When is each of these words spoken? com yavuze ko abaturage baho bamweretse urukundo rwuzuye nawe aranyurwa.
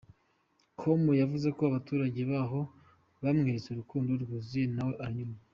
com 0.79 1.01
yavuze 1.21 1.47
ko 1.55 1.61
abaturage 1.69 2.21
baho 2.31 2.59
bamweretse 3.23 3.67
urukundo 3.71 4.09
rwuzuye 4.21 4.65
nawe 4.75 4.93
aranyurwa. 5.03 5.39